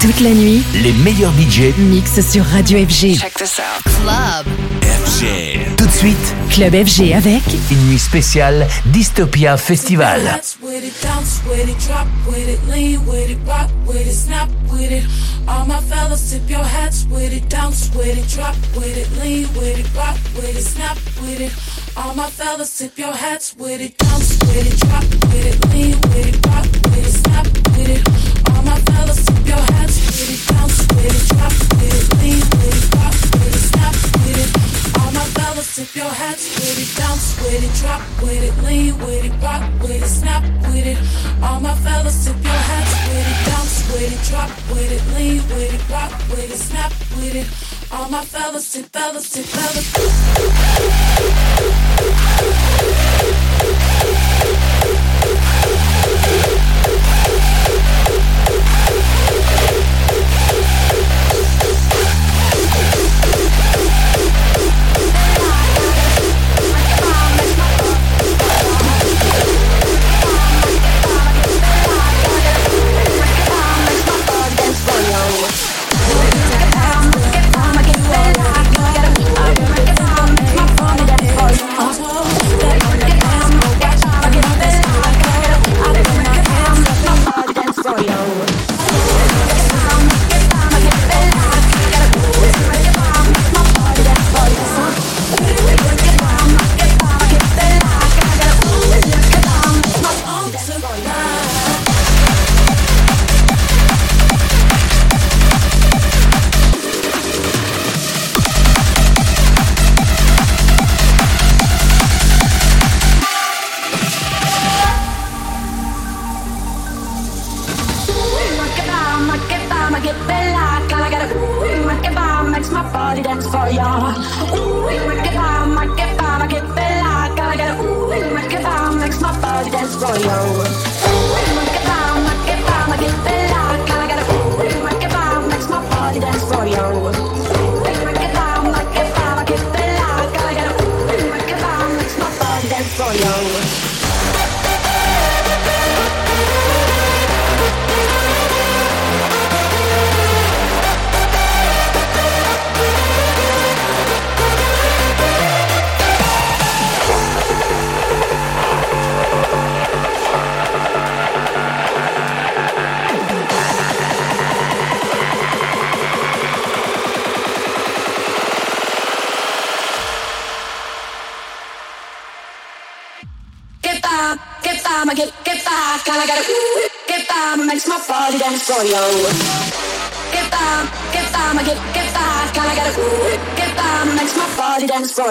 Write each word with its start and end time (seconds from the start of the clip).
Toute 0.00 0.20
la 0.20 0.30
nuit, 0.30 0.62
les 0.82 0.92
meilleurs 0.92 1.32
DJ 1.32 1.76
mixent 1.76 2.26
sur 2.26 2.42
Radio 2.42 2.78
FG. 2.78 3.18
Check 3.18 3.34
this 3.34 3.58
out. 3.58 3.82
Club 3.84 4.79
FG. 5.10 5.76
Tout 5.76 5.86
de 5.86 5.90
suite, 5.90 6.34
Club 6.50 6.72
FG 6.72 7.12
avec 7.12 7.42
une 7.70 7.88
nuit 7.88 7.98
spéciale 7.98 8.66
Dystopia 8.86 9.56
Festival. 9.56 10.20
All 15.48 15.66
my 15.66 15.80
fellas, 15.88 16.30
tip 16.30 16.48
your 16.48 16.62
hats 16.62 17.06
with 17.10 17.32
it, 17.32 17.48
dance 17.48 17.90
with 17.94 18.16
it, 18.16 18.28
drop 18.28 18.54
with 18.76 18.96
it, 18.96 19.08
lean 19.20 19.48
with 19.54 19.78
it, 19.78 19.86
rock 19.96 20.16
with 20.36 20.56
it, 20.56 20.62
snap 20.62 20.96
with 21.22 21.40
it. 21.40 21.50
All 21.96 22.14
my 22.14 22.30
fellas, 22.30 22.78
tip 22.78 22.96
your 22.96 23.12
hats 23.12 23.56
with 23.58 23.80
it, 23.80 23.98
dance 23.98 24.38
with 24.38 24.66
it, 24.66 24.78
drop 24.78 25.02
with 25.02 25.46
it, 25.46 25.58
lean 25.72 26.00
with 26.00 26.28
it, 26.28 26.46
rock 26.46 26.66
with 26.84 27.06
it, 27.06 27.14
snap 27.24 27.46
with 27.74 27.88
it. 27.88 28.02
All 28.54 28.62
my 28.62 28.78
fellas, 28.92 29.24
tip 29.24 29.46
your 29.46 29.64
hats 29.74 29.98
with 30.06 30.30
it, 30.30 30.54
bounce 30.54 30.86
with 30.94 31.10
it, 31.10 31.24
drop 31.34 31.52
with 31.80 31.98
it, 31.98 32.22
lean 32.22 32.40
with 32.40 32.78
it, 32.78 32.94
rock 32.94 33.14
with 33.34 33.56
it, 33.56 33.66
snap 33.70 33.94
with 34.22 34.66
it. 34.66 34.69
All 35.10 35.16
my 35.16 35.24
fellas, 35.24 35.74
tip 35.74 35.92
your 35.96 36.08
hats 36.08 36.54
with 36.54 36.78
it, 36.78 36.96
bounce 36.96 37.36
with 37.42 37.64
it, 37.64 37.74
drop 37.82 38.00
with 38.22 38.44
it, 38.44 38.54
lean 38.62 38.96
with 38.98 39.24
it, 39.24 39.32
rock 39.42 39.62
with 39.82 40.00
it, 40.00 40.06
snap 40.06 40.44
with 40.70 40.86
it. 40.86 40.98
All 41.42 41.58
my 41.58 41.74
fellas, 41.74 42.24
tip 42.24 42.36
your 42.44 42.52
hats 42.52 42.92
with 43.08 43.26
it, 43.26 43.46
bounce 43.50 43.90
with 43.90 44.12
it, 44.14 44.22
drop 44.30 44.50
with 44.70 44.92
it, 44.92 45.02
lean 45.16 45.42
with 45.48 45.74
it, 45.74 45.82
rock 45.90 46.12
with 46.30 46.52
it, 46.52 46.58
snap 46.58 46.92
with 47.16 47.34
it. 47.34 47.48
All 47.92 48.08
my 48.08 48.24
fellas, 48.24 48.72
tip 48.72 48.86
fellas, 48.86 49.32
tip 49.32 49.46
fellas. 49.46 49.90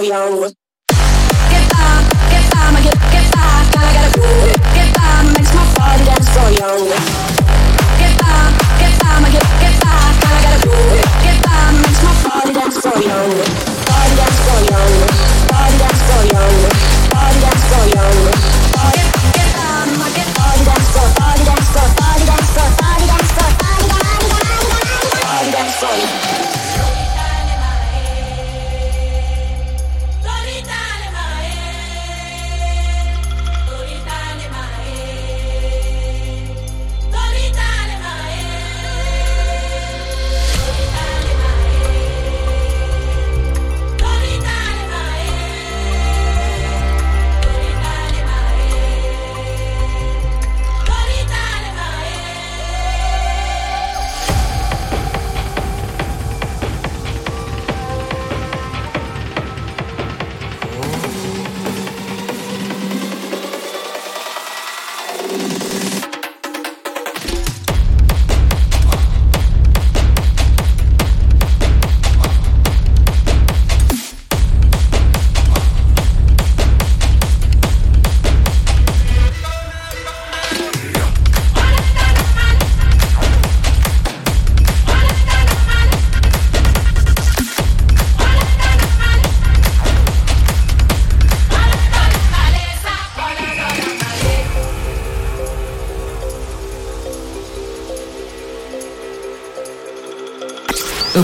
Radio. 0.09 0.68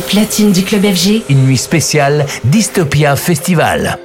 Platine 0.06 0.52
du 0.52 0.64
club 0.64 0.84
FG, 0.86 1.24
Une 1.30 1.46
nuit 1.46 1.58
spéciale 1.58 2.26
Dystopia 2.44 3.16
Festival. 3.16 3.98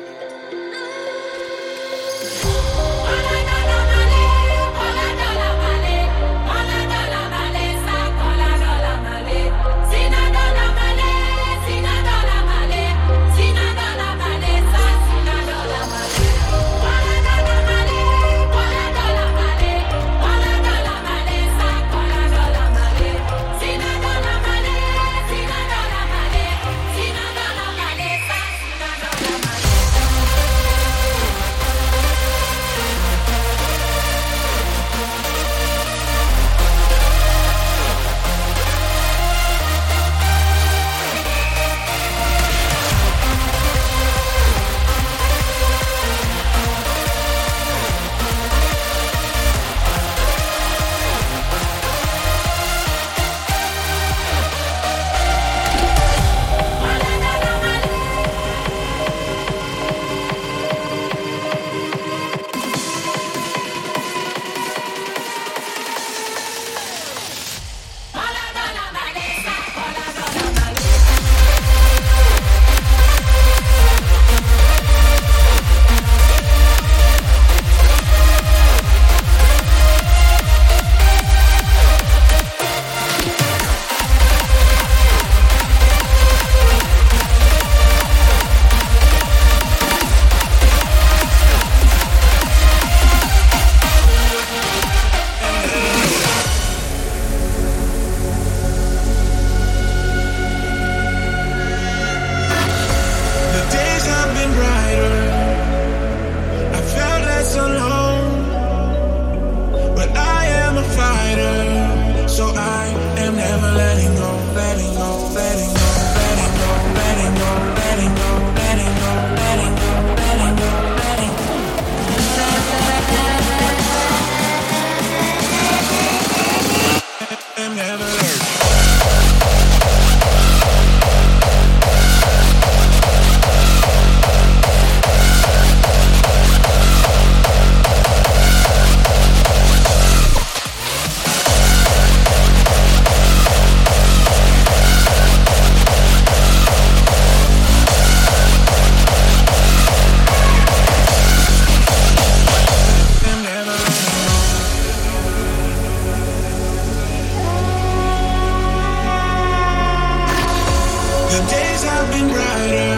shining 162.21 162.35
brighter 162.35 162.90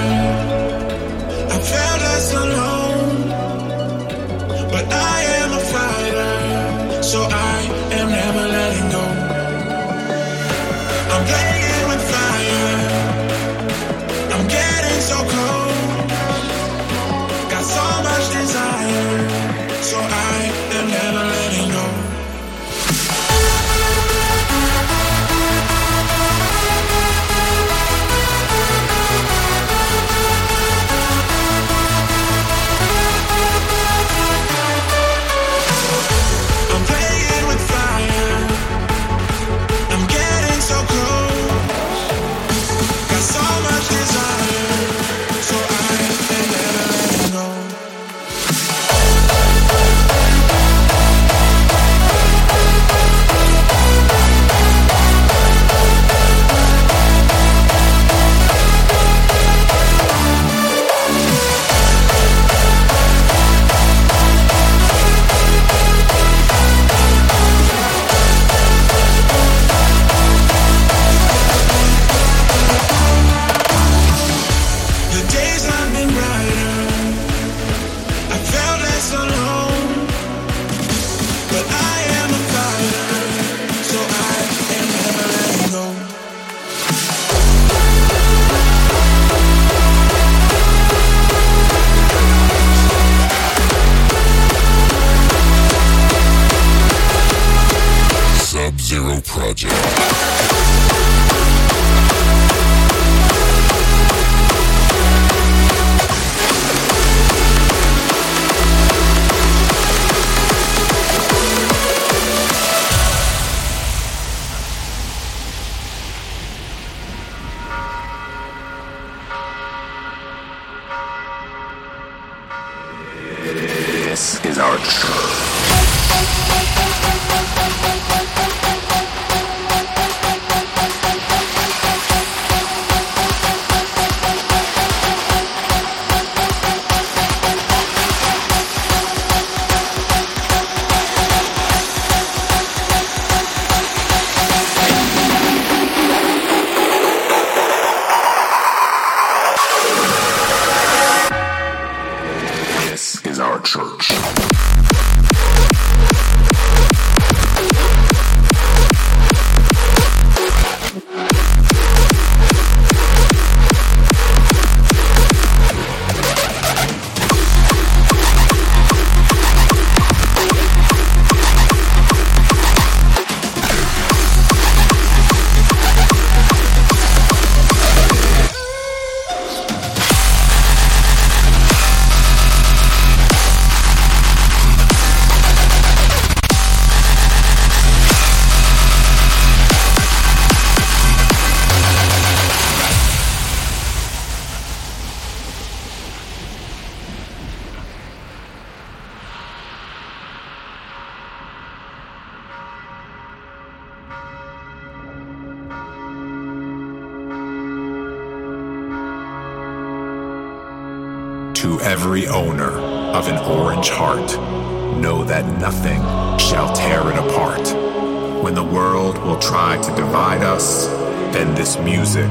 then 221.33 221.55
this 221.55 221.79
music 221.79 222.31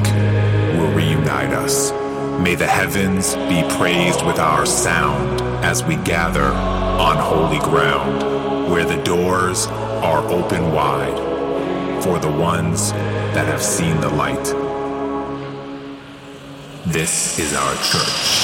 will 0.78 0.92
reunite 0.94 1.54
us. 1.54 1.92
May 2.42 2.56
the 2.56 2.68
heavens 2.68 3.36
be 3.36 3.64
praised 3.78 4.26
with 4.26 4.40
our 4.40 4.66
sound 4.66 5.42
as 5.64 5.84
we 5.84 5.96
gather 5.98 6.46
on 6.46 7.18
holy 7.18 7.60
ground, 7.60 8.72
where 8.72 8.86
the 8.86 9.02
doors 9.04 9.68
are 9.68 10.26
open 10.30 10.72
wide 10.72 12.04
for 12.04 12.20
the 12.20 12.32
ones 12.32 12.92
that 13.34 13.48
have 13.48 13.62
seen 13.62 14.00
the 14.02 14.10
light. 14.10 14.44
This 16.86 17.38
is 17.40 17.54
our 17.54 17.76
church. 17.76 18.41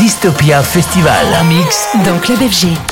Dystopia 0.00 0.64
Festival. 0.64 1.14
En 1.40 1.44
mix 1.44 1.86
dans 2.04 2.18
Club 2.18 2.38
FG. 2.40 2.91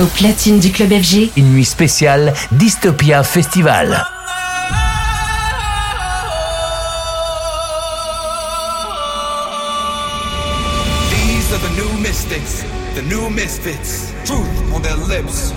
Au 0.00 0.06
platine 0.06 0.58
du 0.58 0.72
Club 0.72 0.90
FG. 0.90 1.30
Une 1.36 1.52
nuit 1.52 1.64
spéciale 1.64 2.34
Dystopia 2.50 3.22
Festival. 3.22 4.04
These 11.10 11.52
are 11.52 11.60
the 11.60 11.70
new 11.76 12.00
mystics, 12.02 12.64
the 12.96 13.02
new 13.02 13.30
misfits. 13.30 14.12
Truth 14.24 14.74
on 14.74 14.80
their 14.82 14.96
lips, 14.96 15.52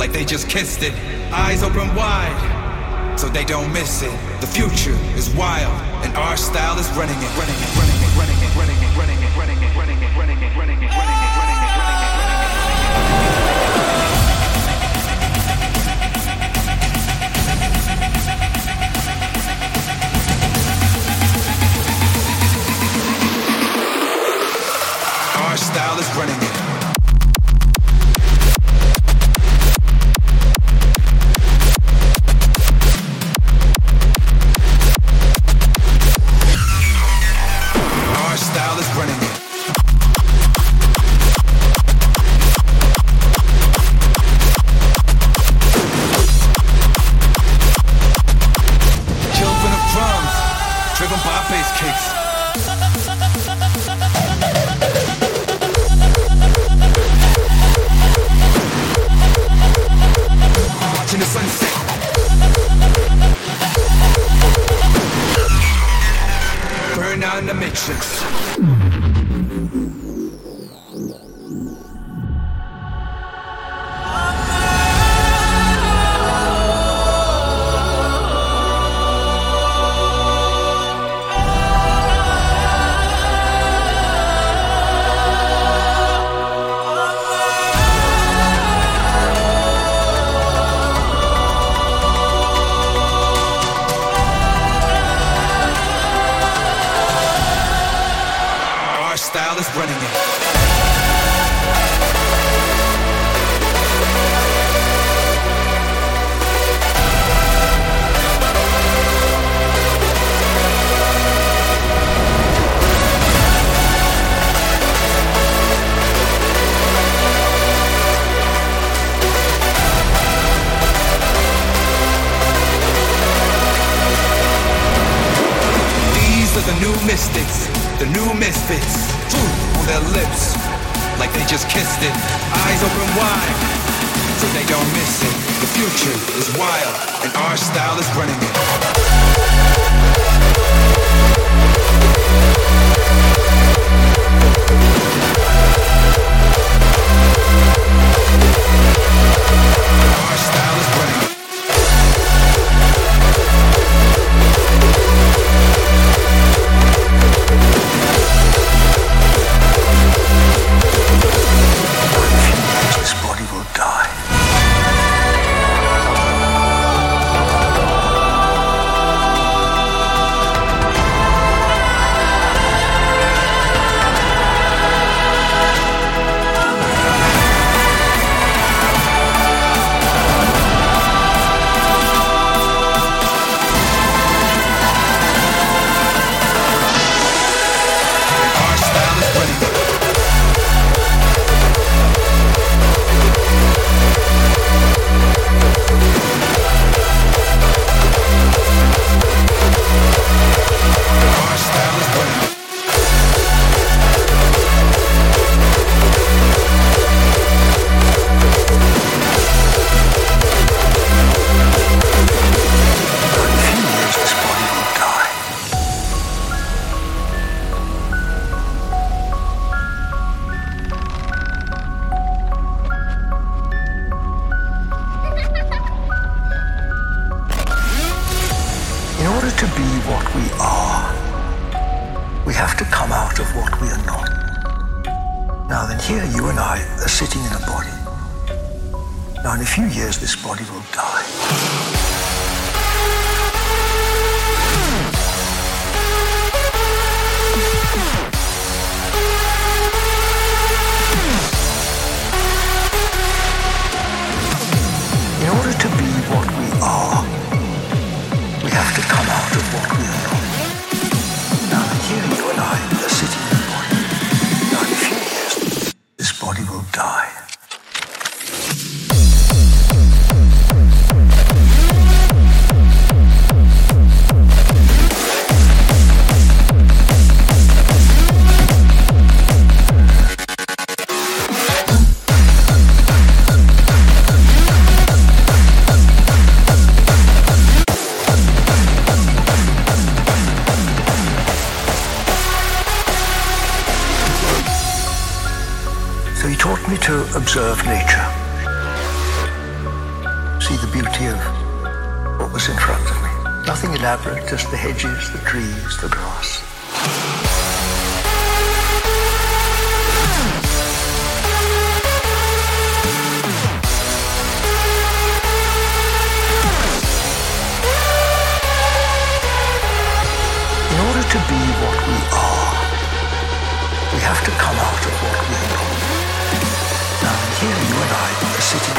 like 0.00 0.12
they 0.12 0.24
just 0.24 0.48
kissed 0.48 0.82
it. 0.82 0.92
Eyes 1.32 1.62
open 1.62 1.88
wide, 1.94 2.34
so 3.16 3.28
they 3.28 3.44
don't 3.44 3.72
miss 3.72 4.02
it. 4.02 4.10
The 4.40 4.48
future 4.48 4.96
is 5.16 5.30
wild, 5.36 5.70
and 6.02 6.12
our 6.16 6.36
style 6.36 6.76
is 6.80 6.90
running 6.96 7.18
it, 7.22 7.30
running 7.38 7.54
it, 7.54 7.70
running 7.78 7.94
it, 8.02 8.10
running 8.18 8.42
it, 8.42 8.56
running 8.58 8.82
it, 8.82 8.90
running 8.98 9.22
it, 9.22 9.36
running 9.38 9.62
it, 9.62 9.70
running 9.78 10.02
it, 10.02 10.56
running 10.58 10.82
it, 10.82 10.90
running 10.90 11.22
it. 11.22 11.27
crowd 25.88 26.00
running. 26.16 26.47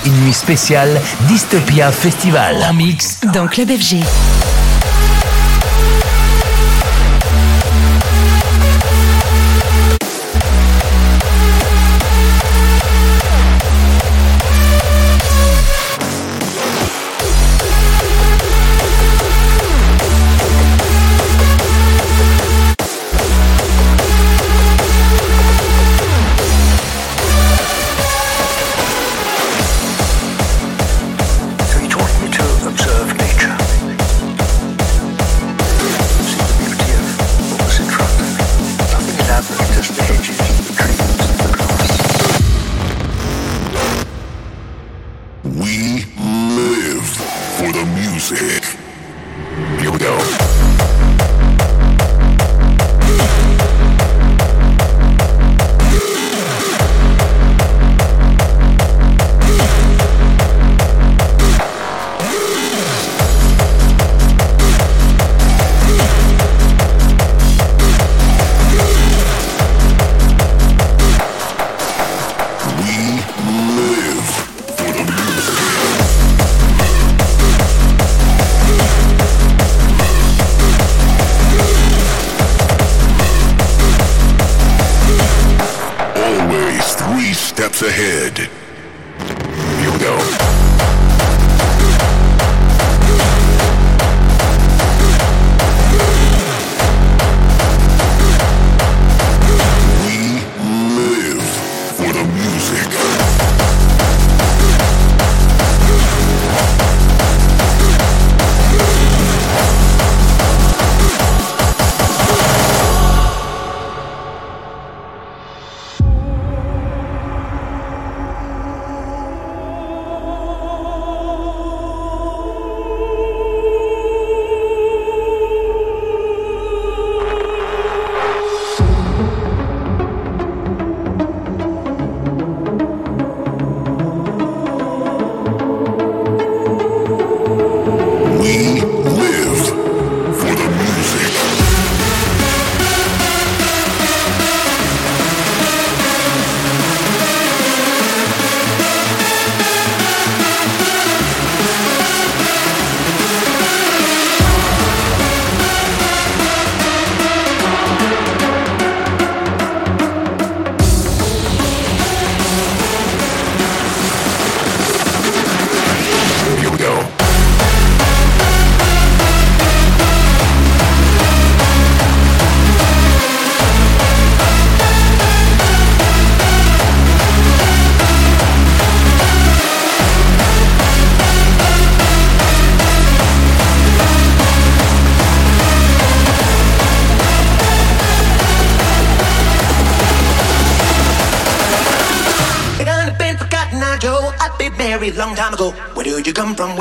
Une 0.06 0.14
nuit 0.24 0.34
spéciale 0.34 1.00
Dystopia 1.28 1.92
Festival. 1.92 2.58
En 2.70 2.74
mix 2.74 3.20
dans 3.34 3.48
Club 3.48 3.70
FG. 3.70 4.04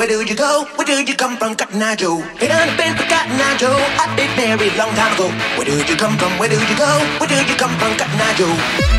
Where 0.09 0.25
do 0.25 0.31
you 0.31 0.37
go? 0.37 0.65
Where 0.77 0.87
do 0.87 1.05
you 1.05 1.15
come 1.15 1.37
from, 1.37 1.55
Cotton 1.55 1.83
Eye 1.83 1.95
Joe? 1.95 2.25
It 2.41 2.49
done 2.49 2.75
been 2.79 2.97
forgotten, 2.97 3.37
Cotton 3.37 3.57
Joe. 3.59 3.77
I 3.77 4.17
did 4.17 4.31
very 4.41 4.71
long 4.79 4.89
time 4.97 5.13
ago. 5.13 5.29
Where 5.59 5.67
do 5.67 5.77
you 5.77 5.97
come 5.99 6.17
from? 6.17 6.33
Where 6.39 6.49
do 6.49 6.57
you 6.57 6.77
go? 6.79 6.89
Where 7.21 7.29
do 7.29 7.35
you 7.37 7.57
come 7.61 7.77
from, 7.77 7.93
Cotton 7.99 8.19
Eye 8.19 8.35
Joe? 8.39 8.98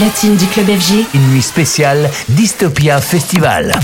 Platine 0.00 0.34
du 0.34 0.46
club 0.46 0.66
FG, 0.66 1.04
une 1.12 1.28
nuit 1.28 1.42
spéciale 1.42 2.10
Dystopia 2.30 3.02
Festival. 3.02 3.74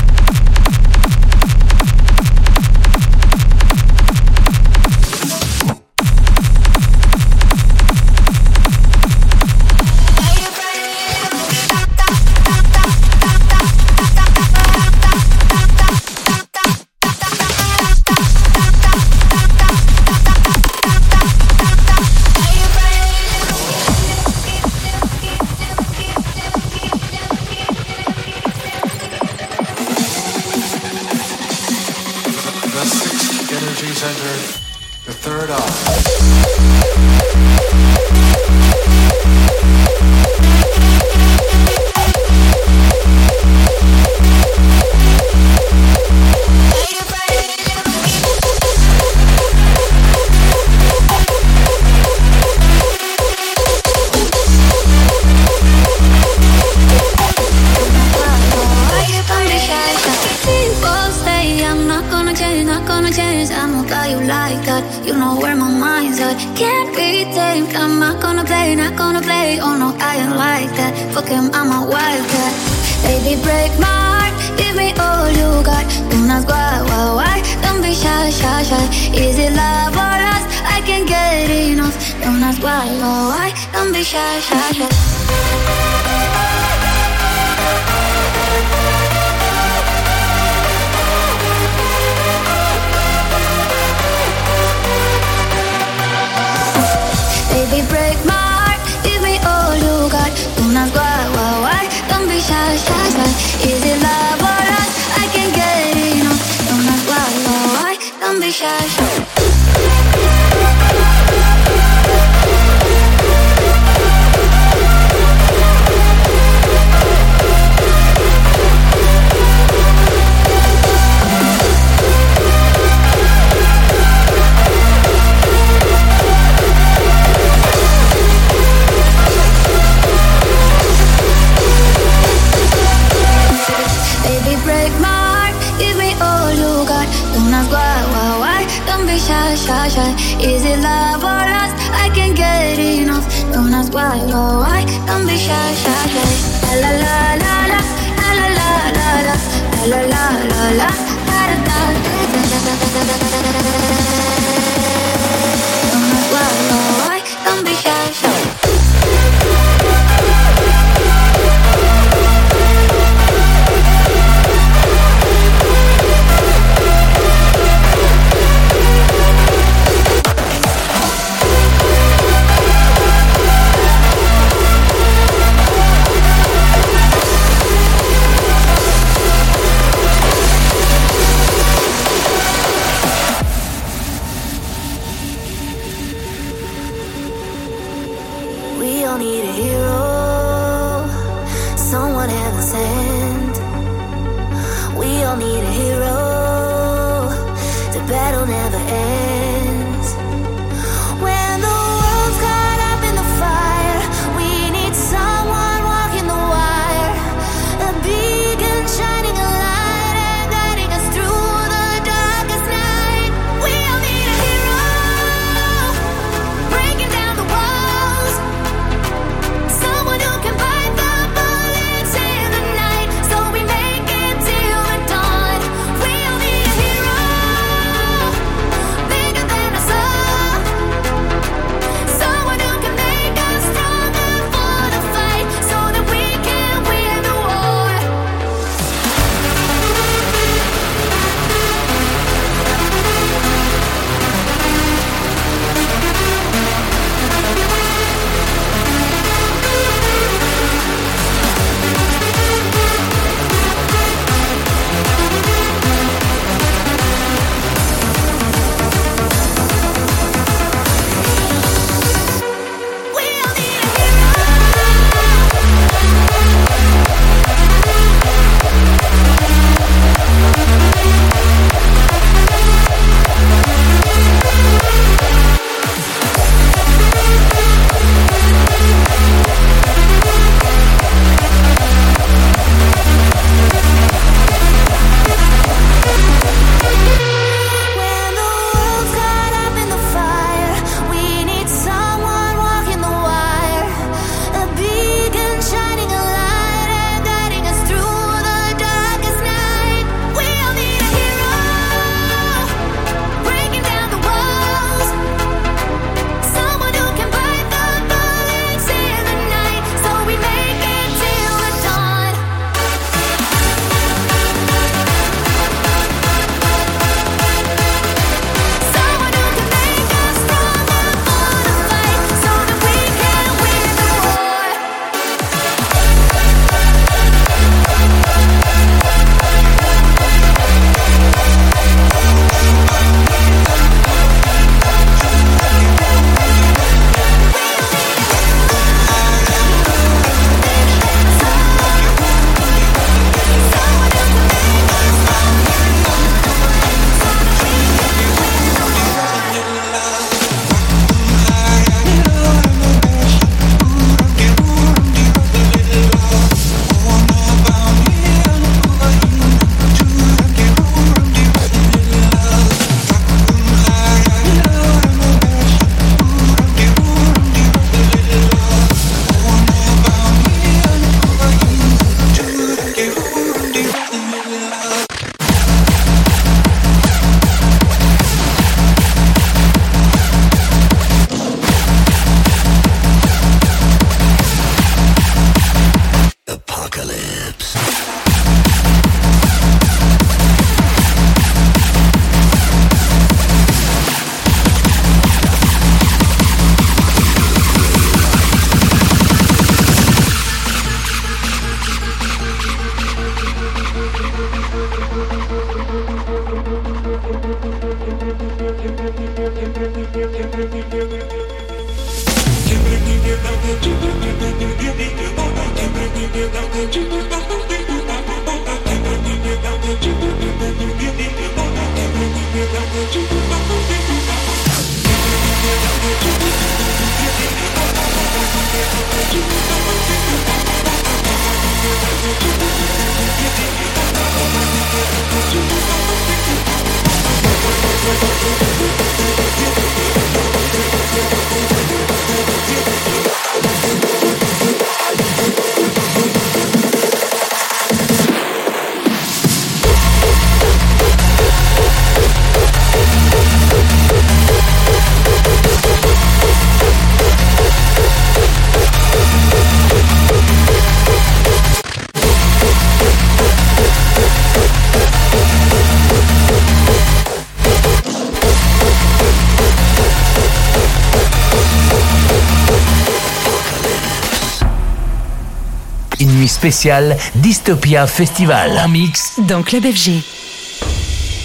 Spécial 476.66 477.16
Dystopia 477.36 478.08
Festival. 478.08 478.76
En 478.84 478.88
mix 478.88 479.38
dans 479.46 479.62
Club 479.62 479.84
FG. 479.84 480.20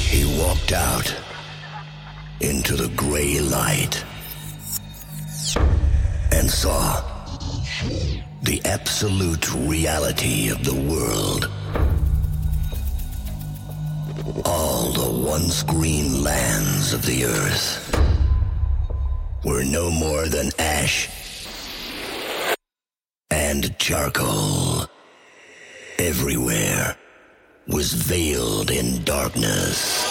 He 0.10 0.26
walked 0.40 0.74
out 0.74 1.14
into 2.40 2.76
the 2.76 2.90
gray 2.96 3.40
light 3.40 4.04
and 6.32 6.50
saw 6.50 7.04
the 8.42 8.60
absolute 8.66 9.48
reality 9.68 10.50
of 10.50 10.64
the 10.64 10.74
world. 10.74 11.48
All 14.44 14.92
the 14.92 15.30
once 15.30 15.62
green 15.62 16.24
lands 16.24 16.94
of 16.94 17.06
the 17.06 17.26
earth 17.26 17.96
were 19.46 19.64
no 19.64 19.92
more 19.92 20.28
than 20.28 20.50
ash 20.58 21.10
and 23.30 23.78
charcoal. 23.78 24.90
Everywhere 26.02 26.98
was 27.68 27.94
veiled 27.94 28.72
in 28.72 29.04
darkness. 29.04 30.04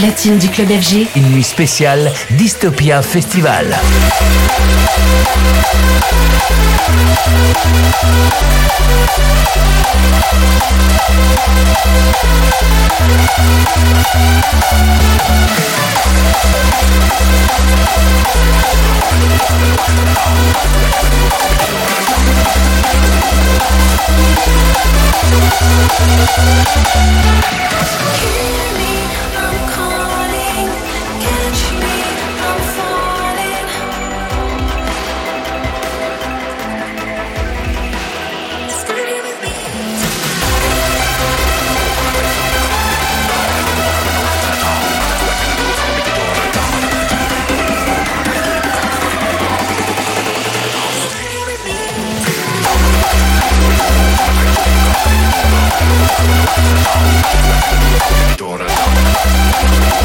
platine 0.00 0.38
du 0.38 0.48
club 0.48 0.68
FG. 0.68 1.08
Une 1.14 1.30
nuit 1.30 1.42
spéciale 1.42 2.10
Dystopia 2.30 3.02
Festival. 3.02 3.78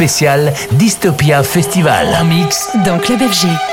spécial 0.00 0.54
Dystopia 0.72 1.42
Festival. 1.42 2.06
Un 2.18 2.24
mix 2.24 2.70
dans 2.86 2.98
Club 2.98 3.20
FG. 3.20 3.69